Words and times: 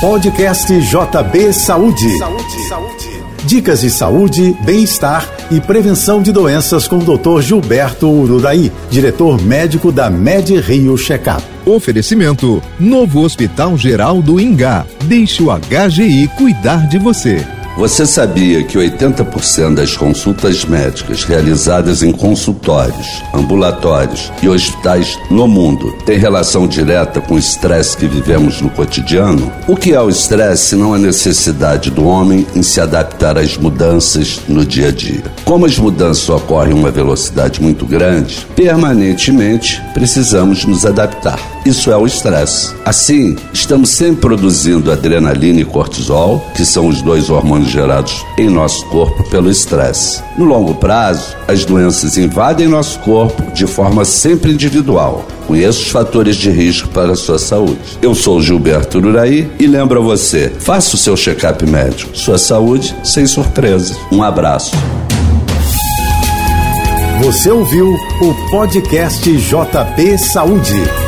Podcast 0.00 0.70
JB 0.78 1.54
Saúde. 1.54 2.18
Saúde, 2.18 2.68
saúde. 2.68 3.08
Dicas 3.46 3.80
de 3.80 3.88
saúde, 3.88 4.54
bem-estar 4.62 5.26
e 5.50 5.58
prevenção 5.58 6.20
de 6.20 6.32
doenças 6.32 6.86
com 6.86 6.98
o 6.98 7.16
Dr. 7.16 7.40
Gilberto 7.40 8.06
Ururaí, 8.06 8.70
diretor 8.90 9.40
médico 9.40 9.90
da 9.90 10.10
Med 10.10 10.54
Rio 10.60 10.98
Checkup. 10.98 11.42
Oferecimento: 11.64 12.62
Novo 12.78 13.22
Hospital 13.22 13.78
Geral 13.78 14.20
do 14.20 14.38
Ingá. 14.38 14.84
Deixe 15.04 15.42
o 15.42 15.46
HGI 15.46 16.28
cuidar 16.36 16.86
de 16.88 16.98
você. 16.98 17.55
Você 17.76 18.06
sabia 18.06 18.64
que 18.64 18.78
80% 18.78 19.74
das 19.74 19.94
consultas 19.94 20.64
médicas 20.64 21.24
realizadas 21.24 22.02
em 22.02 22.10
consultórios, 22.10 23.22
ambulatórios 23.34 24.32
e 24.42 24.48
hospitais 24.48 25.18
no 25.30 25.46
mundo 25.46 25.92
têm 26.06 26.18
relação 26.18 26.66
direta 26.66 27.20
com 27.20 27.34
o 27.34 27.38
estresse 27.38 27.94
que 27.94 28.06
vivemos 28.06 28.62
no 28.62 28.70
cotidiano? 28.70 29.52
O 29.68 29.76
que 29.76 29.92
é 29.92 30.00
o 30.00 30.08
estresse 30.08 30.68
se 30.68 30.76
não 30.76 30.94
a 30.94 30.98
necessidade 30.98 31.90
do 31.90 32.06
homem 32.06 32.46
em 32.56 32.62
se 32.62 32.80
adaptar 32.80 33.36
às 33.36 33.58
mudanças 33.58 34.40
no 34.48 34.64
dia 34.64 34.88
a 34.88 34.92
dia? 34.92 35.24
Como 35.44 35.66
as 35.66 35.78
mudanças 35.78 36.26
ocorrem 36.30 36.74
em 36.74 36.78
uma 36.78 36.90
velocidade 36.90 37.60
muito 37.60 37.84
grande, 37.84 38.46
permanentemente 38.56 39.82
precisamos 39.92 40.64
nos 40.64 40.86
adaptar. 40.86 41.38
Isso 41.66 41.90
é 41.90 41.96
o 41.96 42.06
estresse. 42.06 42.72
Assim, 42.84 43.36
estamos 43.52 43.90
sempre 43.90 44.20
produzindo 44.20 44.90
adrenalina 44.90 45.60
e 45.60 45.64
cortisol, 45.64 46.42
que 46.54 46.64
são 46.64 46.86
os 46.86 47.02
dois 47.02 47.28
hormônios 47.28 47.65
gerados 47.70 48.24
em 48.38 48.48
nosso 48.48 48.84
corpo 48.86 49.22
pelo 49.30 49.50
estresse. 49.50 50.22
No 50.36 50.44
longo 50.44 50.74
prazo, 50.74 51.36
as 51.48 51.64
doenças 51.64 52.16
invadem 52.16 52.68
nosso 52.68 52.98
corpo 53.00 53.50
de 53.52 53.66
forma 53.66 54.04
sempre 54.04 54.52
individual. 54.52 55.24
Conheça 55.46 55.78
os 55.78 55.90
fatores 55.90 56.36
de 56.36 56.50
risco 56.50 56.88
para 56.88 57.12
a 57.12 57.16
sua 57.16 57.38
saúde. 57.38 57.78
Eu 58.02 58.14
sou 58.14 58.42
Gilberto 58.42 58.98
Uraí 58.98 59.50
e 59.58 59.66
lembro 59.66 60.00
a 60.00 60.02
você: 60.02 60.52
faça 60.58 60.96
o 60.96 60.98
seu 60.98 61.16
check-up 61.16 61.64
médico. 61.64 62.16
Sua 62.16 62.38
saúde 62.38 62.94
sem 63.04 63.26
surpresa. 63.26 63.96
Um 64.10 64.22
abraço. 64.22 64.72
Você 67.22 67.50
ouviu 67.50 67.94
o 68.20 68.50
podcast 68.50 69.30
JB 69.30 70.18
Saúde. 70.18 71.05